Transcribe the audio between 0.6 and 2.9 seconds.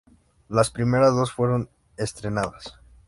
primeras dos fueron estrenadas.